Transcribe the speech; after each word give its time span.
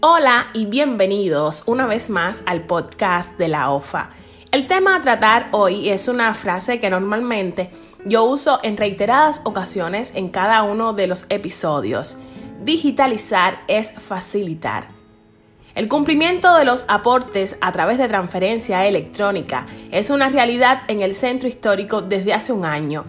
Hola 0.00 0.50
y 0.54 0.66
bienvenidos 0.66 1.64
una 1.66 1.84
vez 1.84 2.08
más 2.08 2.44
al 2.46 2.66
podcast 2.66 3.36
de 3.36 3.48
la 3.48 3.72
OFA. 3.72 4.10
El 4.52 4.68
tema 4.68 4.94
a 4.94 5.02
tratar 5.02 5.48
hoy 5.50 5.88
es 5.88 6.06
una 6.06 6.32
frase 6.34 6.78
que 6.78 6.88
normalmente 6.88 7.72
yo 8.04 8.22
uso 8.22 8.60
en 8.62 8.76
reiteradas 8.76 9.40
ocasiones 9.42 10.14
en 10.14 10.28
cada 10.28 10.62
uno 10.62 10.92
de 10.92 11.08
los 11.08 11.26
episodios. 11.30 12.16
Digitalizar 12.62 13.60
es 13.66 13.90
facilitar. 13.90 14.86
El 15.74 15.88
cumplimiento 15.88 16.54
de 16.54 16.64
los 16.64 16.84
aportes 16.86 17.58
a 17.60 17.72
través 17.72 17.98
de 17.98 18.06
transferencia 18.06 18.86
electrónica 18.86 19.66
es 19.90 20.10
una 20.10 20.28
realidad 20.28 20.82
en 20.86 21.00
el 21.00 21.16
centro 21.16 21.48
histórico 21.48 22.02
desde 22.02 22.34
hace 22.34 22.52
un 22.52 22.64
año. 22.64 23.02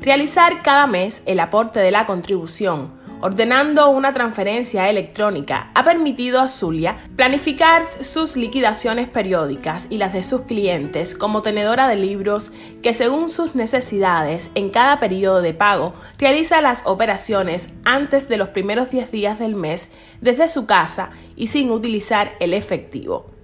Realizar 0.00 0.62
cada 0.62 0.86
mes 0.86 1.24
el 1.26 1.40
aporte 1.40 1.80
de 1.80 1.90
la 1.90 2.06
contribución 2.06 2.95
ordenando 3.20 3.88
una 3.88 4.12
transferencia 4.12 4.88
electrónica, 4.90 5.70
ha 5.74 5.84
permitido 5.84 6.40
a 6.40 6.48
Zulia 6.48 6.98
planificar 7.16 7.82
sus 7.84 8.36
liquidaciones 8.36 9.08
periódicas 9.08 9.86
y 9.90 9.98
las 9.98 10.12
de 10.12 10.24
sus 10.24 10.42
clientes 10.42 11.14
como 11.14 11.42
tenedora 11.42 11.88
de 11.88 11.96
libros 11.96 12.52
que 12.82 12.94
según 12.94 13.28
sus 13.28 13.54
necesidades 13.54 14.50
en 14.54 14.70
cada 14.70 14.98
periodo 14.98 15.42
de 15.42 15.54
pago 15.54 15.94
realiza 16.18 16.60
las 16.60 16.86
operaciones 16.86 17.70
antes 17.84 18.28
de 18.28 18.36
los 18.36 18.48
primeros 18.48 18.90
10 18.90 19.10
días 19.10 19.38
del 19.38 19.54
mes 19.54 19.90
desde 20.20 20.48
su 20.48 20.66
casa 20.66 21.10
y 21.36 21.48
sin 21.48 21.70
utilizar 21.70 22.32
el 22.40 22.54
efectivo. 22.54 23.35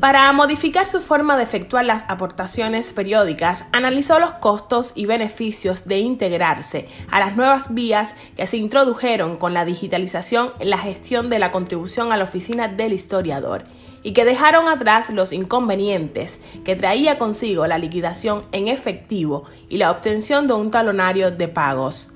Para 0.00 0.30
modificar 0.32 0.86
su 0.86 1.00
forma 1.00 1.38
de 1.38 1.44
efectuar 1.44 1.86
las 1.86 2.04
aportaciones 2.08 2.90
periódicas, 2.90 3.64
analizó 3.72 4.18
los 4.18 4.32
costos 4.32 4.92
y 4.94 5.06
beneficios 5.06 5.88
de 5.88 6.00
integrarse 6.00 6.86
a 7.10 7.18
las 7.18 7.34
nuevas 7.34 7.72
vías 7.72 8.14
que 8.36 8.46
se 8.46 8.58
introdujeron 8.58 9.38
con 9.38 9.54
la 9.54 9.64
digitalización 9.64 10.50
en 10.58 10.68
la 10.68 10.76
gestión 10.76 11.30
de 11.30 11.38
la 11.38 11.50
contribución 11.50 12.12
a 12.12 12.18
la 12.18 12.24
oficina 12.24 12.68
del 12.68 12.92
historiador 12.92 13.64
y 14.02 14.12
que 14.12 14.26
dejaron 14.26 14.68
atrás 14.68 15.08
los 15.08 15.32
inconvenientes 15.32 16.40
que 16.62 16.76
traía 16.76 17.16
consigo 17.16 17.66
la 17.66 17.78
liquidación 17.78 18.44
en 18.52 18.68
efectivo 18.68 19.44
y 19.70 19.78
la 19.78 19.90
obtención 19.90 20.46
de 20.46 20.54
un 20.54 20.70
talonario 20.70 21.30
de 21.30 21.48
pagos. 21.48 22.15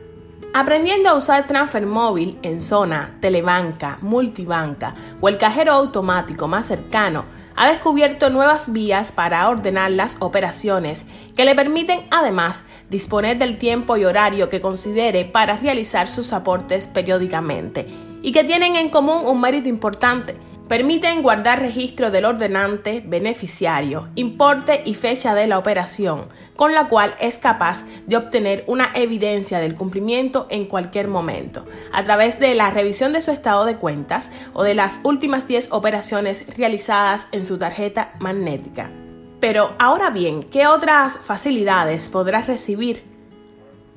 Aprendiendo 0.54 1.08
a 1.08 1.14
usar 1.14 1.46
Transfer 1.46 1.86
Móvil 1.86 2.38
en 2.42 2.60
zona, 2.60 3.16
telebanca, 3.20 3.96
multibanca 4.02 4.94
o 5.22 5.30
el 5.30 5.38
cajero 5.38 5.72
automático 5.72 6.46
más 6.46 6.66
cercano, 6.66 7.24
ha 7.56 7.68
descubierto 7.68 8.28
nuevas 8.28 8.70
vías 8.70 9.12
para 9.12 9.48
ordenar 9.48 9.92
las 9.92 10.18
operaciones 10.20 11.06
que 11.34 11.46
le 11.46 11.54
permiten 11.54 12.02
además 12.10 12.66
disponer 12.90 13.38
del 13.38 13.56
tiempo 13.56 13.96
y 13.96 14.04
horario 14.04 14.50
que 14.50 14.60
considere 14.60 15.24
para 15.24 15.56
realizar 15.56 16.06
sus 16.06 16.34
aportes 16.34 16.86
periódicamente 16.86 17.86
y 18.20 18.32
que 18.32 18.44
tienen 18.44 18.76
en 18.76 18.90
común 18.90 19.22
un 19.26 19.40
mérito 19.40 19.70
importante 19.70 20.36
Permiten 20.68 21.22
guardar 21.22 21.60
registro 21.60 22.10
del 22.10 22.24
ordenante, 22.24 23.02
beneficiario, 23.04 24.08
importe 24.14 24.82
y 24.86 24.94
fecha 24.94 25.34
de 25.34 25.46
la 25.46 25.58
operación, 25.58 26.28
con 26.56 26.72
la 26.72 26.88
cual 26.88 27.14
es 27.20 27.36
capaz 27.36 27.84
de 28.06 28.16
obtener 28.16 28.64
una 28.66 28.90
evidencia 28.94 29.58
del 29.58 29.74
cumplimiento 29.74 30.46
en 30.50 30.64
cualquier 30.64 31.08
momento, 31.08 31.66
a 31.92 32.04
través 32.04 32.38
de 32.38 32.54
la 32.54 32.70
revisión 32.70 33.12
de 33.12 33.20
su 33.20 33.32
estado 33.32 33.64
de 33.64 33.76
cuentas 33.76 34.32
o 34.54 34.62
de 34.62 34.74
las 34.74 35.00
últimas 35.04 35.46
10 35.46 35.72
operaciones 35.72 36.56
realizadas 36.56 37.28
en 37.32 37.44
su 37.44 37.58
tarjeta 37.58 38.14
magnética. 38.18 38.90
Pero 39.40 39.74
ahora 39.78 40.10
bien, 40.10 40.42
¿qué 40.42 40.68
otras 40.68 41.18
facilidades 41.18 42.08
podrás 42.08 42.46
recibir 42.46 43.11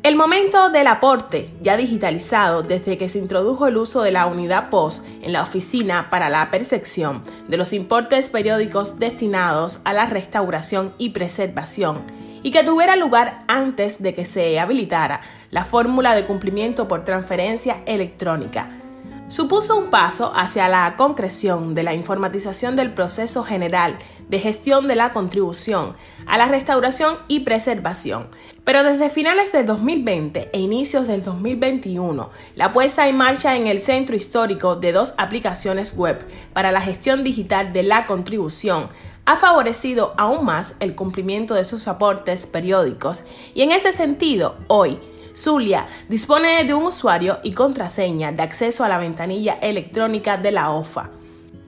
el 0.05 0.16
momento 0.16 0.69
del 0.69 0.85
aporte, 0.85 1.49
ya 1.63 1.77
digitalizado 1.77 2.61
desde 2.61 2.95
que 2.95 3.09
se 3.09 3.17
introdujo 3.17 3.66
el 3.66 3.75
uso 3.75 4.03
de 4.03 4.11
la 4.11 4.27
unidad 4.27 4.69
POS 4.69 5.03
en 5.23 5.33
la 5.33 5.41
oficina 5.41 6.11
para 6.11 6.29
la 6.29 6.51
percepción 6.51 7.23
de 7.47 7.57
los 7.57 7.73
importes 7.73 8.29
periódicos 8.29 8.99
destinados 8.99 9.81
a 9.83 9.93
la 9.93 10.05
restauración 10.05 10.93
y 10.99 11.09
preservación, 11.09 12.03
y 12.43 12.51
que 12.51 12.63
tuviera 12.63 12.95
lugar 12.95 13.39
antes 13.47 13.99
de 13.99 14.13
que 14.13 14.25
se 14.25 14.59
habilitara 14.59 15.21
la 15.49 15.66
fórmula 15.66 16.13
de 16.13 16.23
cumplimiento 16.23 16.87
por 16.87 17.03
transferencia 17.03 17.81
electrónica 17.87 18.84
supuso 19.27 19.75
un 19.77 19.89
paso 19.89 20.31
hacia 20.35 20.69
la 20.69 20.95
concreción 20.95 21.73
de 21.73 21.83
la 21.83 21.93
informatización 21.93 22.75
del 22.75 22.93
proceso 22.93 23.43
general 23.43 23.97
de 24.29 24.39
gestión 24.39 24.87
de 24.87 24.95
la 24.95 25.11
contribución 25.11 25.93
a 26.25 26.37
la 26.37 26.47
restauración 26.47 27.17
y 27.27 27.41
preservación. 27.41 28.27
Pero 28.63 28.83
desde 28.83 29.09
finales 29.09 29.51
del 29.51 29.65
2020 29.67 30.49
e 30.51 30.59
inicios 30.59 31.07
del 31.07 31.23
2021, 31.23 32.31
la 32.55 32.71
puesta 32.71 33.07
en 33.07 33.17
marcha 33.17 33.55
en 33.55 33.67
el 33.67 33.79
centro 33.79 34.15
histórico 34.15 34.75
de 34.75 34.91
dos 34.91 35.13
aplicaciones 35.17 35.95
web 35.95 36.25
para 36.53 36.71
la 36.71 36.81
gestión 36.81 37.23
digital 37.23 37.73
de 37.73 37.83
la 37.83 38.07
contribución 38.07 38.89
ha 39.25 39.37
favorecido 39.37 40.13
aún 40.17 40.45
más 40.45 40.75
el 40.79 40.95
cumplimiento 40.95 41.55
de 41.55 41.65
sus 41.65 41.87
aportes 41.87 42.45
periódicos 42.45 43.25
y 43.53 43.63
en 43.63 43.71
ese 43.71 43.91
sentido, 43.91 44.55
hoy, 44.67 44.99
Zulia 45.35 45.88
dispone 46.07 46.63
de 46.63 46.73
un 46.73 46.85
usuario 46.85 47.40
y 47.44 47.51
contraseña 47.51 48.31
de 48.31 48.44
acceso 48.44 48.84
a 48.84 48.90
la 48.90 48.97
ventanilla 48.97 49.57
electrónica 49.62 50.38
de 50.38 50.51
la 50.51 50.72
OFA. 50.72 51.12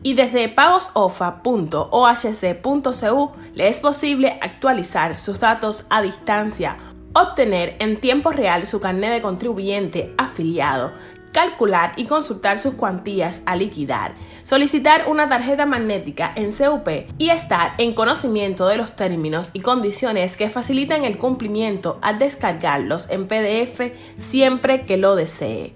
Y 0.04 0.14
desde 0.14 0.48
pagosofa.ohc.cu 0.48 3.32
le 3.54 3.68
es 3.68 3.80
posible 3.80 4.40
actualizar 4.42 5.16
sus 5.16 5.40
datos 5.40 5.88
a 5.90 6.02
distancia, 6.02 6.78
obtener 7.14 7.76
en 7.80 8.00
tiempo 8.00 8.32
real 8.32 8.66
su 8.66 8.80
carnet 8.80 9.12
de 9.12 9.22
contribuyente 9.22 10.14
afiliado, 10.18 10.94
calcular 11.32 11.94
y 11.96 12.06
consultar 12.06 12.60
sus 12.60 12.74
cuantías 12.74 13.42
a 13.46 13.56
liquidar, 13.56 14.16
solicitar 14.44 15.06
una 15.08 15.28
tarjeta 15.28 15.66
magnética 15.66 16.34
en 16.36 16.52
CUP 16.52 16.88
y 17.18 17.30
estar 17.30 17.74
en 17.78 17.94
conocimiento 17.94 18.68
de 18.68 18.78
los 18.78 18.96
términos 18.96 19.52
y 19.54 19.60
condiciones 19.60 20.38
que 20.38 20.50
facilitan 20.50 21.04
el 21.04 21.18
cumplimiento 21.18 22.00
al 22.02 22.20
descargarlos 22.20 23.10
en 23.10 23.28
PDF 23.28 23.92
siempre 24.18 24.86
que 24.86 24.98
lo 24.98 25.16
desee. 25.16 25.74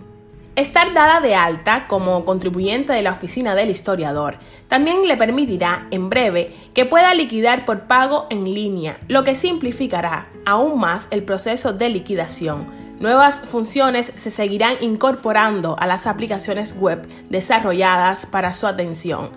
Estar 0.56 0.94
dada 0.94 1.22
de 1.22 1.34
alta 1.34 1.88
como 1.88 2.26
contribuyente 2.26 2.92
de 2.92 3.02
la 3.02 3.14
oficina 3.14 3.56
del 3.56 3.70
historiador 3.70 4.38
también 4.68 5.08
le 5.08 5.16
permitirá 5.16 5.88
en 5.92 6.10
breve 6.10 6.54
que 6.74 6.86
pueda 6.86 7.14
liquidar 7.14 7.64
por 7.64 7.88
pago 7.88 8.28
en 8.30 8.44
línea, 8.44 9.00
lo 9.08 9.24
que 9.24 9.36
simplificará 9.36 10.28
aún 10.46 10.80
más 10.80 11.08
el 11.12 11.24
proceso 11.24 11.72
de 11.72 11.90
liquidación 11.90 12.81
Nuevas 13.02 13.42
funciones 13.42 14.14
se 14.16 14.30
seguirán 14.30 14.76
incorporando 14.80 15.76
a 15.80 15.88
las 15.88 16.06
aplicaciones 16.06 16.76
web 16.78 17.02
desarrolladas 17.32 18.28
para 18.28 18.54
su 18.54 18.68
atención, 18.68 19.32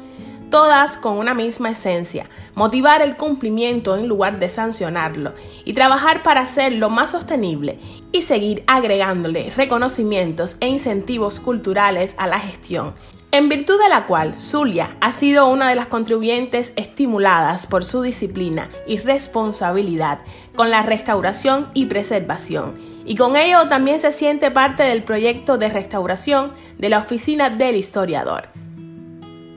todas 0.50 0.98
con 0.98 1.16
una 1.16 1.32
misma 1.32 1.70
esencia, 1.70 2.28
motivar 2.54 3.00
el 3.00 3.16
cumplimiento 3.16 3.96
en 3.96 4.06
lugar 4.06 4.38
de 4.38 4.50
sancionarlo 4.50 5.32
y 5.64 5.72
trabajar 5.72 6.22
para 6.22 6.42
hacerlo 6.42 6.90
más 6.90 7.12
sostenible 7.12 7.78
y 8.12 8.20
seguir 8.20 8.64
agregándole 8.66 9.50
reconocimientos 9.56 10.58
e 10.60 10.66
incentivos 10.66 11.40
culturales 11.40 12.16
a 12.18 12.26
la 12.26 12.38
gestión 12.38 12.92
en 13.30 13.48
virtud 13.48 13.80
de 13.82 13.88
la 13.88 14.04
cual 14.04 14.34
Zulia 14.34 14.96
ha 15.00 15.10
sido 15.10 15.48
una 15.48 15.70
de 15.70 15.74
las 15.74 15.86
contribuyentes 15.86 16.74
estimuladas 16.76 17.66
por 17.66 17.82
su 17.84 18.02
disciplina 18.02 18.68
y 18.86 18.98
responsabilidad 18.98 20.20
con 20.54 20.70
la 20.70 20.82
restauración 20.82 21.68
y 21.74 21.86
preservación, 21.86 22.93
y 23.04 23.16
con 23.16 23.36
ello 23.36 23.68
también 23.68 23.98
se 23.98 24.12
siente 24.12 24.50
parte 24.50 24.82
del 24.82 25.02
proyecto 25.02 25.58
de 25.58 25.68
restauración 25.68 26.52
de 26.78 26.88
la 26.88 26.98
Oficina 26.98 27.50
del 27.50 27.76
Historiador. 27.76 28.48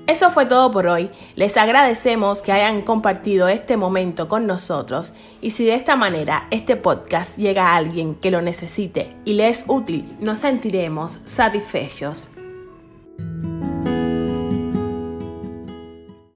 Eso 0.07 0.31
fue 0.31 0.45
todo 0.45 0.71
por 0.71 0.87
hoy. 0.87 1.09
Les 1.35 1.57
agradecemos 1.57 2.41
que 2.41 2.53
hayan 2.53 2.81
compartido 2.81 3.49
este 3.49 3.75
momento 3.75 4.29
con 4.29 4.47
nosotros 4.47 5.15
y 5.41 5.51
si 5.51 5.65
de 5.65 5.75
esta 5.75 5.97
manera 5.97 6.47
este 6.49 6.77
podcast 6.77 7.37
llega 7.37 7.67
a 7.67 7.75
alguien 7.75 8.15
que 8.15 8.31
lo 8.31 8.41
necesite 8.41 9.17
y 9.25 9.33
le 9.33 9.49
es 9.49 9.65
útil, 9.67 10.17
nos 10.21 10.39
sentiremos 10.39 11.11
satisfechos. 11.11 12.36